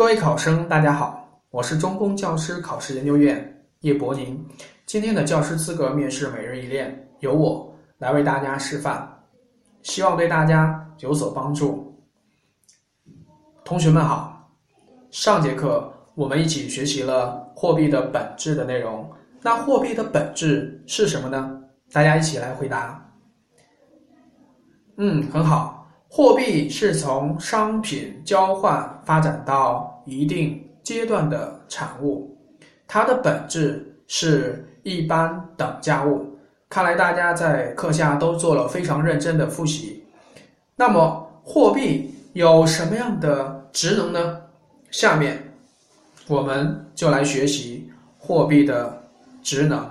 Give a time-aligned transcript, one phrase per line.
[0.00, 4.42] 各位考生，大家好，我是中公教师考试研究院叶博宁。
[4.86, 9.06] 今天的教师资格面试每日一练，由我来为大家示范，
[9.82, 11.94] 希望对大家有所帮助。
[13.62, 14.50] 同学们好，
[15.10, 19.06] 上节课我们一起学习了货币的本质的内容。
[19.42, 21.62] 那货币的本质是什么呢？
[21.92, 23.06] 大家一起来回答。
[24.96, 25.79] 嗯，很好。
[26.12, 32.36] 货币是从商品交换发展到一定阶段的产物，
[32.88, 36.36] 它的本质是一般等价物。
[36.68, 40.04] 看来大家在课下都做了非常认真的复习。
[40.74, 44.42] 那么，货币有什么样的职能呢？
[44.90, 45.40] 下面
[46.26, 47.88] 我们就来学习
[48.18, 49.00] 货币的
[49.44, 49.88] 职能。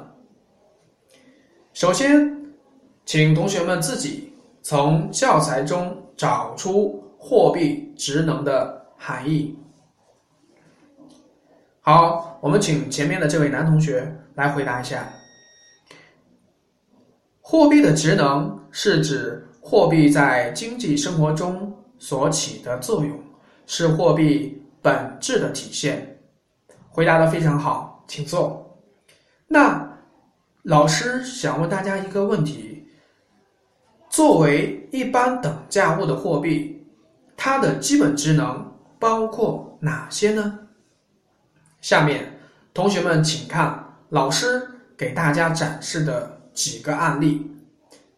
[1.73, 2.35] 首先，
[3.05, 5.95] 请同学们自己从教材中。
[6.19, 9.57] 找出货币职能的含义。
[11.79, 15.07] 好，我们请前面的这位男同学来回答一下。
[17.39, 23.17] 货币的职能是指货币在经济生活中所起的作用，
[23.65, 26.19] 是货币本质的体现。
[26.89, 28.77] 回答的非常好，请坐。
[29.47, 29.89] 那
[30.63, 32.78] 老师想问大家一个问题。
[34.19, 36.85] 作为一般等价物的货币，
[37.37, 40.59] 它的基本职能包括哪些呢？
[41.79, 42.37] 下面
[42.73, 44.61] 同学们请看老师
[44.97, 47.49] 给大家展示的几个案例，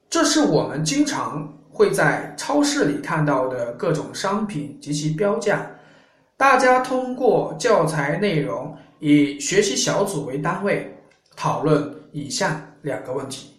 [0.10, 5.70] 这是我们经常会在超市里看到的各种商品及其标价。
[6.36, 10.98] 大家通过教材内容以学习小组为单位
[11.36, 13.52] 讨论以下两个问题。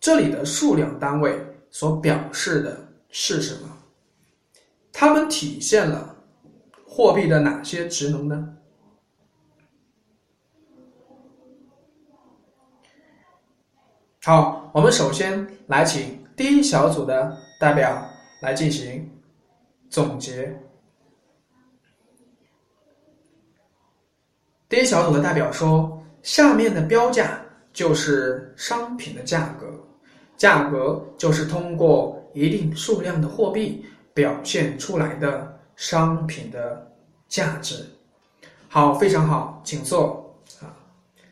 [0.00, 1.38] 这里的数量单位
[1.72, 3.76] 所表示的是什么？
[4.92, 6.14] 它们体现了
[6.86, 8.56] 货币的哪些职能呢？
[14.22, 18.06] 好，我们首先来请第一小组的代表
[18.42, 19.10] 来进行
[19.88, 20.54] 总结。
[24.68, 27.42] 第一小组的代表说：“下面的标价
[27.72, 29.66] 就是商品的价格。”
[30.36, 33.84] 价格就是通过一定数量的货币
[34.14, 36.90] 表现出来的商品的
[37.28, 37.84] 价值。
[38.68, 40.72] 好，非常好，请坐啊！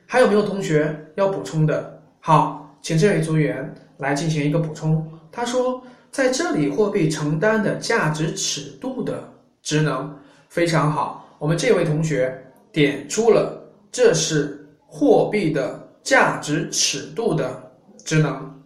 [0.07, 2.03] 还有没有同学要补充的？
[2.21, 5.11] 好，请这位组员来进行一个补充。
[5.33, 9.23] 他说，在这里货币承担的价值尺度的
[9.63, 10.15] 职能
[10.49, 11.27] 非常好。
[11.39, 12.37] 我们这位同学
[12.71, 17.73] 点出了这是货币的价值尺度的
[18.05, 18.60] 职能。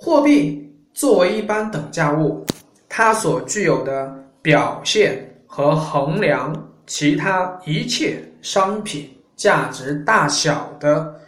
[0.00, 2.46] 货币作为一般等价物，
[2.88, 6.54] 它所具有的表现和衡量
[6.86, 11.20] 其他一切商品价值大小的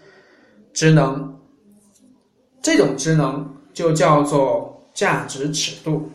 [0.72, 1.36] 职能，
[2.62, 3.44] 这种职能
[3.74, 6.08] 就叫做价值尺度。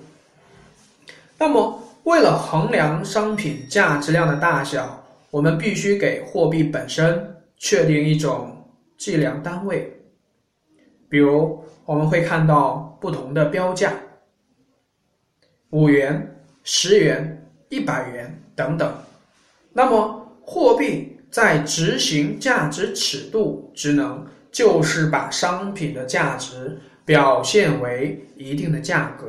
[1.37, 8.65] 那么，为了衡量商品价值量的大小，我们必须给货币本身确定一种
[8.97, 9.93] 计量单位，
[11.09, 11.61] 比如。
[11.85, 13.93] 我们会看到不同的标价，
[15.69, 18.91] 五元、十元、一百元等等。
[19.71, 29.27] 那么，货币在执行价值尺度职能，就是把商品的价值表现为一定的价格。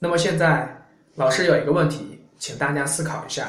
[0.00, 3.48] 那么，现在老师有一个问题，请大家思考一下：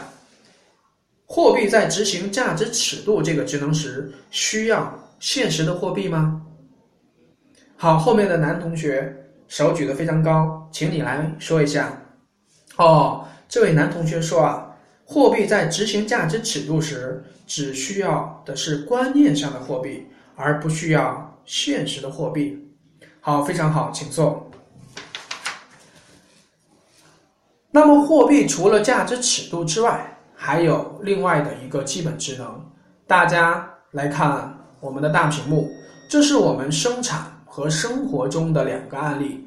[1.26, 6.45] 货币在执行价值尺度这个职能时，需要现实的货币吗？
[7.78, 9.14] 好，后面的男同学
[9.48, 11.92] 手举得非常高，请你来说一下。
[12.78, 22.74] 哦，这位男同学说啊，货币在执行价值尺度时，只需要的是观念上的货币，而不需要现实的货币。
[23.20, 24.50] 好，非常好，请坐。
[27.72, 32.72] 那么，货币除了价值尺度之外，还有另外的一个基本职能。
[33.06, 35.70] 大家来看我们的大屏幕，
[36.10, 37.35] 这是我们生产。
[37.56, 39.42] 和生活中的两个案例，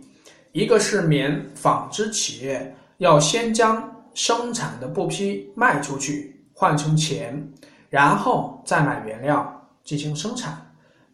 [0.52, 7.46] 一个是棉纺织企业要先将生产的布匹卖出去换成钱，
[7.90, 10.55] 然后再买原料进行生产；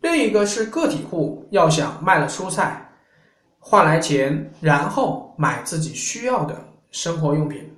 [0.03, 2.89] 另一个是个体户要想卖了蔬菜
[3.59, 7.69] 换来钱，然后买自己需要的生活用品。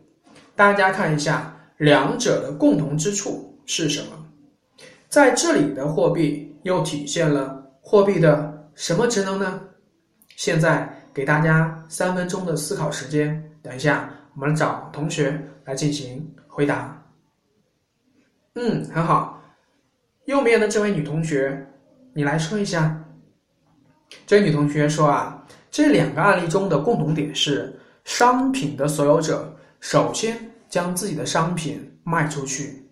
[0.55, 4.27] 大家看一下两者的共同之处是什么？
[5.09, 8.55] 在这里的货币又体现了货币的。
[8.77, 9.61] 什么职能呢？
[10.37, 17.03] 现在给大家三分钟的思考时间，等一下我们找同学来进行回答。
[18.55, 19.43] 嗯，很好。
[20.27, 21.67] 右面的这位女同学，
[22.13, 23.03] 你来说一下。
[24.27, 27.75] 这位女同学说啊，这两个案例中的共同点是，
[28.05, 30.39] 商品的所有者首先
[30.69, 32.87] 将自己的商品卖出去，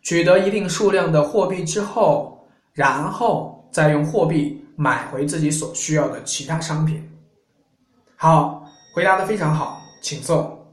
[0.00, 7.02] 取得一定数量的货币之后，然后再用货币买回自己所需要的其他商品。
[8.14, 8.64] 好，
[8.94, 10.64] 回答的非常好，请坐。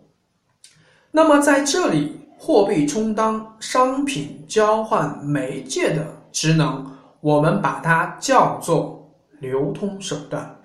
[1.10, 6.86] 那么在这里，货币充当商品交换媒介的职能，
[7.20, 8.94] 我们把它叫做。
[9.42, 10.60] 流通手段，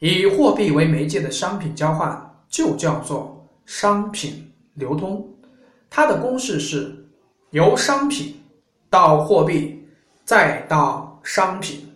[0.00, 5.26] 以货币为媒介的商品交换就叫做商品流通。
[5.88, 6.94] 它的公式是
[7.50, 8.38] 由商品
[8.90, 9.82] 到货币，
[10.26, 11.89] 再到商品。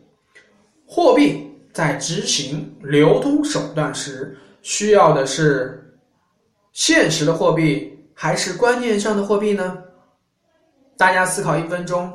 [0.86, 5.96] 货币在执行流通手段时，需要的是
[6.72, 9.78] 现实的货币还是观念上的货币呢？
[10.96, 12.12] 大家思考一分钟。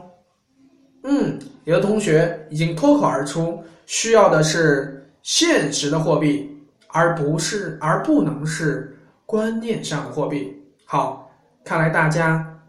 [1.04, 1.40] 嗯。
[1.66, 6.50] 有的同学已经脱口而出，需要的是现实的货币，
[6.88, 10.52] 而不是而不能是观念上的货币。
[10.86, 11.30] 好，
[11.64, 12.60] 看来大家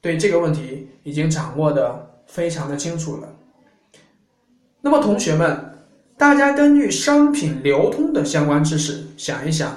[0.00, 3.28] 对这个问题已经掌握的非常的清楚了。
[4.84, 5.56] 那么，同学们，
[6.18, 9.72] 大家根据商品流通的相关知识想一想，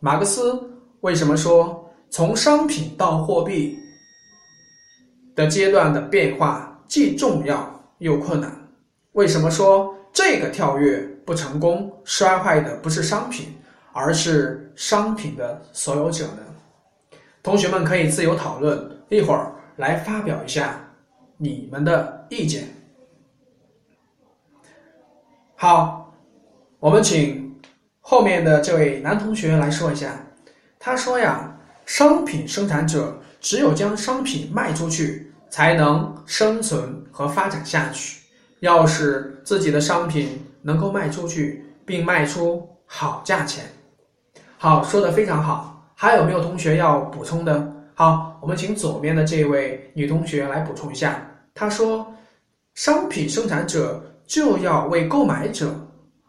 [0.00, 0.58] 马克思
[1.02, 3.78] 为什么说从商品到货币
[5.34, 6.64] 的阶段的变化？
[6.88, 8.50] 既重要又困难，
[9.12, 11.92] 为什么说这个跳跃不成功？
[12.02, 13.54] 摔坏的不是商品，
[13.92, 17.18] 而是商品的所有者呢？
[17.42, 20.80] 同学们可以自由讨论，一会儿来发表一下
[21.36, 22.66] 你们的意见。
[25.60, 26.14] 好，
[26.78, 27.52] 我们请
[28.00, 30.14] 后面的这位男同学来说一下。
[30.78, 31.52] 他说呀，
[31.84, 35.24] 商品生产者只有将商品卖出去。
[35.50, 38.20] 才能生存和发展下去。
[38.60, 43.64] 要使自己的商品能够卖出去，并卖出好价钱。
[44.58, 45.90] 好，说的非常好。
[45.94, 47.72] 还有没有同学要补充的？
[47.94, 51.26] 好，我们请左边的这位女同学来补充一下。
[51.54, 52.06] 她说
[52.76, 55.74] ：“商品生产者就要为购买者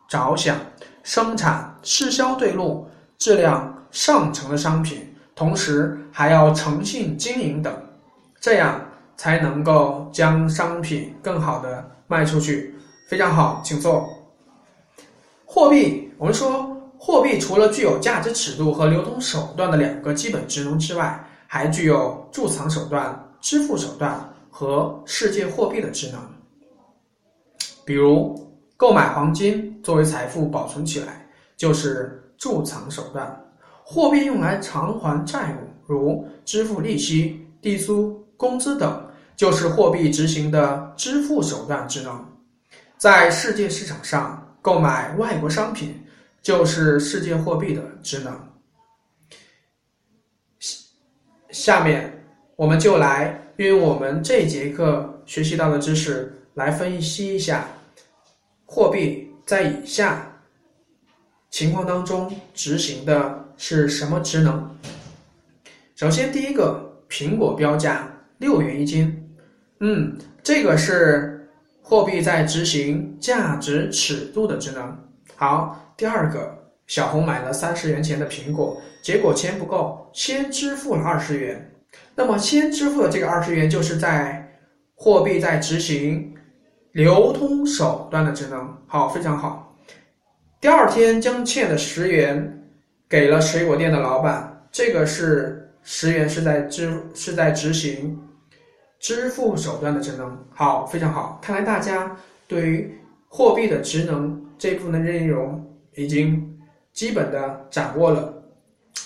[0.08, 0.58] 着想，
[1.04, 7.72] 生产适销对路、质量上乘的商品，同时还要诚信经营等，
[8.40, 8.82] 这样。”
[9.20, 12.74] 才能够将商品更好的卖出去，
[13.10, 14.08] 非常好，请坐。
[15.44, 24.18] 货币，我们说货币除了具有价值尺度和流通手段的两个基本职能之外，还具有贮藏手段、支付手段
[24.50, 26.39] 和世界货币的职能。
[27.90, 28.38] 比如，
[28.78, 31.28] 购买黄金作为财富保存起来，
[31.58, 33.26] 就是贮藏手段；
[33.84, 39.04] 货币用来偿还债务，如支付利息、地租、工资等。
[39.36, 42.24] 就是货币执行的支付手段职能，
[42.96, 46.00] 在世界市场上购买外国商品，
[46.44, 48.40] 就是世界货币的职能。
[51.50, 52.24] 下面
[52.56, 57.66] 我们就来运用我们这节课学习到的知识来分析一下，
[58.72, 60.32] 货币在以下
[61.50, 64.70] 情况当中执行的是什么职能？
[65.96, 68.08] 首先，第一个，苹果标价
[68.38, 69.36] 六元一斤。
[69.80, 71.50] 嗯，这个是
[71.82, 74.96] 货币在执行价值尺度的职能。
[75.36, 81.74] 好，第二个，小红买了三十元钱的苹果，结果钱不够，先支付了二十元。
[82.14, 84.48] 那么，先支付的这个二十元，就是在
[84.94, 86.36] 货币在执行
[86.92, 88.78] 流通手段的职能。
[88.88, 89.76] 好，非常好。
[90.62, 92.70] 第二天将欠的十元
[93.08, 98.20] 给了水果店的老板，这个是十元是在支是在执行。
[99.00, 101.40] 支付手段的职能好，非常好。
[101.42, 102.14] 看来大家
[102.48, 105.66] 对于货币的职能这部分的内容
[105.96, 106.60] 已经
[106.92, 108.34] 基本的掌握了。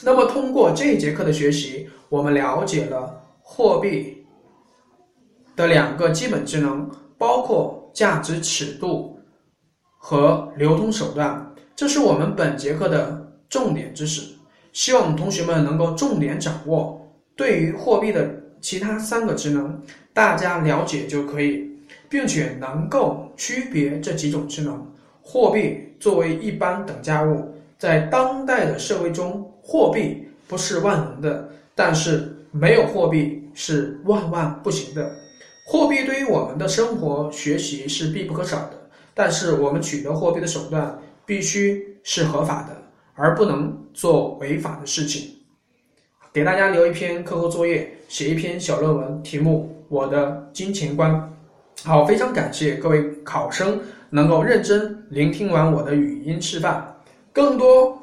[0.01, 4.25] 那么通过这一节课的学习，我们了解了货币
[5.55, 9.19] 的两个基本职能，包括价值尺度
[9.97, 11.53] 和流通手段。
[11.75, 14.33] 这是我们本节课的重点知识，
[14.71, 17.01] 希望同学们能够重点掌握。
[17.35, 18.41] 对于货币的。
[18.63, 21.69] 其他三个职能大家了解就可以，
[22.07, 24.89] 并且能够区别这几种职能。
[25.21, 35.11] 货币作为一般等价物，在当代的社会中，货币不是万能的，但是没有货币是万万不行的。
[35.65, 42.75] 货币对于我们的生活、学习是必不可少的，但是我们取得货币的手段必须是合法的，
[43.15, 45.31] 而不能做违法的事情。
[46.33, 51.11] 给大家留一篇课后作业，写一篇小论文，题目《我的金钱观》。
[51.87, 53.79] 好，非常感谢各位考生
[54.09, 56.95] 能够认真聆听完我的语音示范。
[57.31, 57.97] 更多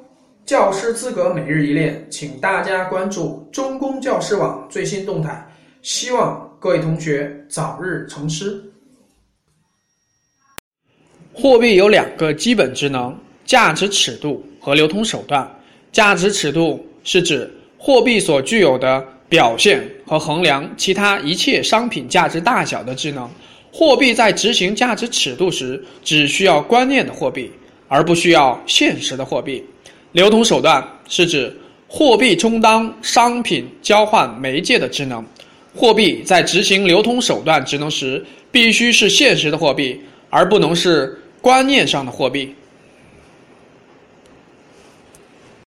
[0.46, 5.46] 教师资格每日一练，请大家关注中公教师网最新动态。
[5.82, 8.62] 希望各位同学早日成师。
[11.32, 15.48] 货币有两个基本职能：价值尺度和流通手段。
[15.90, 23.28] 价值尺度是指货币所具有的表现和衡量其他一切商品价值大小的职能。
[23.72, 27.50] 货币在执行价值尺度时，只需要观念的货币，
[27.88, 29.64] 而不需要现实的货币。
[30.12, 31.56] 流通手段是指
[31.88, 35.24] 货币充当商品交换媒介的职能。
[35.74, 42.54] 货币在执行流通手段职能时，必须是现实的货币，而不能是观念上的货币。